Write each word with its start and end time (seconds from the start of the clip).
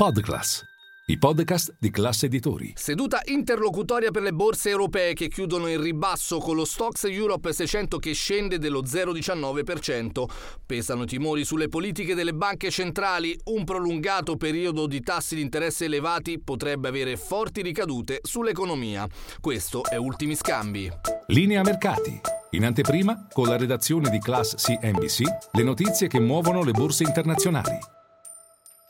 Podclass, 0.00 0.64
i 1.08 1.18
podcast 1.18 1.74
di 1.78 1.90
classe 1.90 2.24
editori. 2.24 2.72
Seduta 2.74 3.20
interlocutoria 3.26 4.10
per 4.10 4.22
le 4.22 4.32
borse 4.32 4.70
europee 4.70 5.12
che 5.12 5.28
chiudono 5.28 5.66
in 5.66 5.78
ribasso 5.78 6.38
con 6.38 6.56
lo 6.56 6.64
Stox 6.64 7.04
Europe 7.04 7.52
600 7.52 7.98
che 7.98 8.14
scende 8.14 8.56
dello 8.56 8.80
0,19%. 8.80 10.24
Pesano 10.64 11.04
timori 11.04 11.44
sulle 11.44 11.68
politiche 11.68 12.14
delle 12.14 12.32
banche 12.32 12.70
centrali. 12.70 13.38
Un 13.44 13.64
prolungato 13.64 14.38
periodo 14.38 14.86
di 14.86 15.02
tassi 15.02 15.34
di 15.34 15.42
interesse 15.42 15.84
elevati 15.84 16.40
potrebbe 16.40 16.88
avere 16.88 17.18
forti 17.18 17.60
ricadute 17.60 18.20
sull'economia. 18.22 19.06
Questo 19.38 19.84
è 19.84 19.96
Ultimi 19.96 20.34
Scambi. 20.34 20.90
Linea 21.26 21.60
mercati. 21.60 22.18
In 22.52 22.64
anteprima, 22.64 23.26
con 23.30 23.48
la 23.48 23.58
redazione 23.58 24.08
di 24.08 24.18
Class 24.18 24.54
CNBC, 24.54 25.24
le 25.52 25.62
notizie 25.62 26.08
che 26.08 26.20
muovono 26.20 26.64
le 26.64 26.72
borse 26.72 27.02
internazionali. 27.02 27.98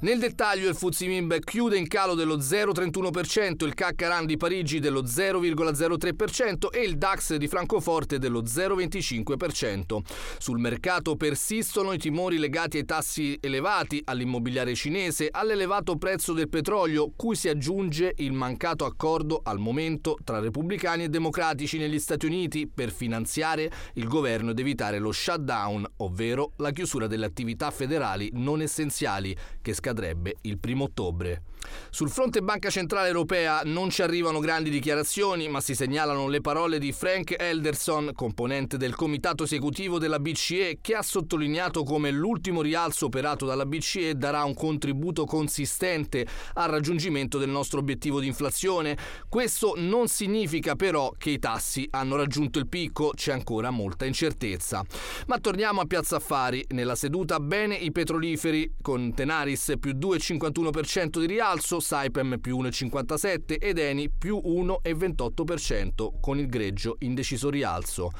Nel 0.00 0.20
dettaglio 0.20 0.68
il 0.68 0.76
Fuzimib 0.76 1.40
chiude 1.40 1.76
in 1.76 1.88
calo 1.88 2.14
dello 2.14 2.36
0,31%, 2.36 3.66
il 3.66 3.74
CAC 3.74 4.24
di 4.26 4.36
Parigi 4.36 4.78
dello 4.78 5.02
0,03% 5.02 6.70
e 6.70 6.82
il 6.82 6.96
DAX 6.96 7.34
di 7.34 7.48
Francoforte 7.48 8.20
dello 8.20 8.42
0,25%. 8.42 9.98
Sul 10.38 10.60
mercato 10.60 11.16
persistono 11.16 11.92
i 11.92 11.98
timori 11.98 12.38
legati 12.38 12.76
ai 12.76 12.84
tassi 12.84 13.36
elevati, 13.40 14.00
all'immobiliare 14.04 14.76
cinese, 14.76 15.30
all'elevato 15.32 15.96
prezzo 15.96 16.32
del 16.32 16.48
petrolio, 16.48 17.10
cui 17.16 17.34
si 17.34 17.48
aggiunge 17.48 18.12
il 18.18 18.32
mancato 18.32 18.84
accordo 18.84 19.40
al 19.42 19.58
momento 19.58 20.16
tra 20.22 20.38
repubblicani 20.38 21.04
e 21.04 21.08
democratici 21.08 21.76
negli 21.76 21.98
Stati 21.98 22.24
Uniti 22.26 22.68
per 22.72 22.92
finanziare 22.92 23.68
il 23.94 24.06
governo 24.06 24.52
ed 24.52 24.60
evitare 24.60 25.00
lo 25.00 25.10
shutdown, 25.10 25.84
ovvero 25.96 26.52
la 26.58 26.70
chiusura 26.70 27.08
delle 27.08 27.26
attività 27.26 27.72
federali 27.72 28.30
non 28.34 28.62
essenziali 28.62 29.36
che 29.60 29.72
scattano 29.72 29.86
scadrebbe 29.88 30.36
il 30.42 30.58
primo 30.58 30.84
ottobre. 30.84 31.42
Sul 31.90 32.10
fronte 32.10 32.42
Banca 32.42 32.70
Centrale 32.70 33.08
Europea 33.08 33.62
non 33.64 33.90
ci 33.90 34.02
arrivano 34.02 34.38
grandi 34.38 34.70
dichiarazioni, 34.70 35.48
ma 35.48 35.60
si 35.60 35.74
segnalano 35.74 36.28
le 36.28 36.40
parole 36.40 36.78
di 36.78 36.92
Frank 36.92 37.34
Elderson, 37.38 38.12
componente 38.14 38.76
del 38.76 38.94
comitato 38.94 39.44
esecutivo 39.44 39.98
della 39.98 40.20
BCE, 40.20 40.78
che 40.80 40.94
ha 40.94 41.02
sottolineato 41.02 41.82
come 41.82 42.10
l'ultimo 42.10 42.62
rialzo 42.62 43.06
operato 43.06 43.44
dalla 43.44 43.66
BCE 43.66 44.14
darà 44.14 44.44
un 44.44 44.54
contributo 44.54 45.24
consistente 45.24 46.26
al 46.54 46.70
raggiungimento 46.70 47.38
del 47.38 47.48
nostro 47.48 47.80
obiettivo 47.80 48.20
di 48.20 48.26
inflazione. 48.26 48.96
Questo 49.28 49.74
non 49.76 50.08
significa 50.08 50.74
però 50.74 51.12
che 51.16 51.30
i 51.30 51.38
tassi 51.38 51.86
hanno 51.90 52.16
raggiunto 52.16 52.58
il 52.58 52.68
picco, 52.68 53.10
c'è 53.14 53.32
ancora 53.32 53.70
molta 53.70 54.04
incertezza. 54.04 54.84
Ma 55.26 55.38
torniamo 55.38 55.80
a 55.80 55.86
Piazza 55.86 56.16
Affari. 56.16 56.64
Nella 56.68 56.94
seduta 56.94 57.40
bene 57.40 57.74
i 57.74 57.92
petroliferi, 57.92 58.74
con 58.80 59.12
Tenaris 59.14 59.74
più 59.78 59.92
2,51% 59.92 61.20
di 61.20 61.26
rialzo, 61.26 61.80
Saipem 61.80 62.38
più 62.40 62.58
1,57% 62.60 63.56
ed 63.58 63.78
Eni 63.78 64.10
più 64.10 64.40
1,28% 64.44 66.20
con 66.20 66.38
il 66.38 66.48
greggio 66.48 66.96
in 67.00 67.14
deciso 67.14 67.50
rialzo. 67.50 68.10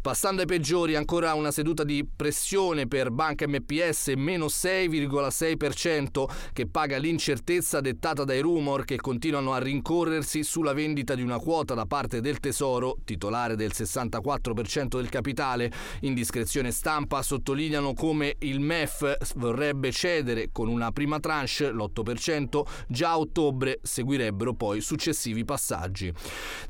Passando 0.00 0.42
ai 0.42 0.46
peggiori, 0.46 0.94
ancora 0.94 1.34
una 1.34 1.50
seduta 1.50 1.84
di 1.84 2.06
pressione 2.06 2.86
per 2.86 3.10
Banca 3.10 3.46
MPS 3.46 4.12
meno 4.16 4.46
6,6% 4.46 6.24
che 6.52 6.66
paga 6.66 6.98
l'incertezza 6.98 7.80
dettata 7.80 8.24
dai 8.24 8.40
rumor 8.40 8.84
che 8.84 8.96
continuano 8.96 9.52
a 9.52 9.58
rincorrersi 9.58 10.42
sulla 10.42 10.72
vendita 10.72 11.14
di 11.14 11.22
una 11.22 11.38
quota 11.38 11.74
da 11.74 11.86
parte 11.86 12.20
del 12.20 12.40
Tesoro, 12.40 12.98
titolare 13.04 13.56
del 13.56 13.72
64% 13.74 14.96
del 14.96 15.08
capitale. 15.08 15.70
In 16.00 16.14
discrezione 16.14 16.70
stampa 16.70 17.22
sottolineano 17.22 17.94
come 17.94 18.36
il 18.40 18.60
MEF 18.60 19.34
vorrebbe 19.36 19.90
cedere 19.92 20.50
con 20.52 20.68
una 20.68 20.92
prima 20.98 21.20
tranche, 21.20 21.70
l'8%, 21.70 22.62
già 22.88 23.10
a 23.10 23.18
ottobre 23.20 23.78
seguirebbero 23.82 24.52
poi 24.54 24.80
successivi 24.80 25.44
passaggi. 25.44 26.12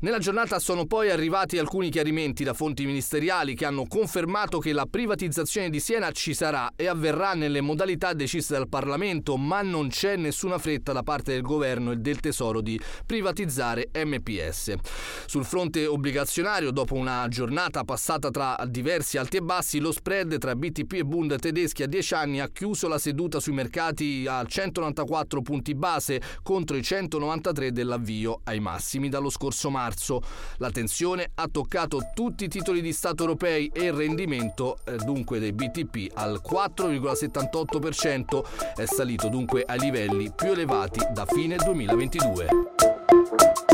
Nella 0.01 0.19
giornata 0.19 0.59
sono 0.59 0.85
poi 0.85 1.09
arrivati 1.09 1.57
alcuni 1.57 1.89
chiarimenti 1.89 2.43
da 2.43 2.53
fonti 2.53 2.85
ministeriali 2.85 3.55
che 3.55 3.65
hanno 3.65 3.87
confermato 3.87 4.59
che 4.59 4.71
la 4.71 4.85
privatizzazione 4.85 5.71
di 5.71 5.79
Siena 5.79 6.11
ci 6.11 6.35
sarà 6.35 6.73
e 6.75 6.85
avverrà 6.85 7.33
nelle 7.33 7.59
modalità 7.59 8.13
decise 8.13 8.53
dal 8.53 8.69
Parlamento, 8.69 9.35
ma 9.35 9.63
non 9.63 9.87
c'è 9.89 10.15
nessuna 10.15 10.59
fretta 10.59 10.93
da 10.93 11.01
parte 11.01 11.31
del 11.31 11.41
governo 11.41 11.91
e 11.91 11.95
del 11.95 12.19
Tesoro 12.19 12.61
di 12.61 12.79
privatizzare 13.07 13.89
MPS. 13.91 14.75
Sul 15.25 15.43
fronte 15.43 15.87
obbligazionario, 15.87 16.69
dopo 16.69 16.93
una 16.93 17.27
giornata 17.29 17.83
passata 17.83 18.29
tra 18.29 18.55
diversi 18.67 19.17
alti 19.17 19.37
e 19.37 19.41
bassi, 19.41 19.79
lo 19.79 19.91
spread 19.91 20.37
tra 20.37 20.55
BTP 20.55 20.93
e 20.93 21.03
Bund 21.03 21.35
tedeschi 21.39 21.81
a 21.81 21.87
10 21.87 22.13
anni 22.13 22.39
ha 22.39 22.49
chiuso 22.49 22.87
la 22.87 22.99
seduta 22.99 23.39
sui 23.39 23.53
mercati 23.53 24.18
a 24.27 24.45
194 24.45 25.41
punti 25.41 25.73
base 25.75 26.21
contro 26.43 26.75
i 26.77 26.83
193 26.83 27.71
dell'avvio 27.71 28.41
ai 28.43 28.59
massimi 28.59 29.09
dallo 29.09 29.29
scorso 29.29 29.69
marzo. 29.69 30.21
La 30.57 30.71
tensione 30.71 31.31
ha 31.35 31.47
toccato 31.47 32.09
tutti 32.13 32.45
i 32.45 32.47
titoli 32.47 32.81
di 32.81 32.93
Stato 32.93 33.23
europei 33.23 33.69
e 33.73 33.85
il 33.85 33.93
rendimento 33.93 34.77
eh, 34.85 34.95
dunque 34.97 35.39
dei 35.39 35.53
BTP 35.53 36.11
al 36.13 36.41
4,78% 36.43 38.43
è 38.75 38.85
salito 38.85 39.29
dunque 39.29 39.63
ai 39.65 39.79
livelli 39.79 40.31
più 40.35 40.51
elevati 40.51 40.99
da 41.13 41.25
fine 41.25 41.55
2022. 41.55 43.68